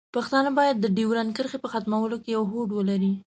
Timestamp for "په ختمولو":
1.61-2.15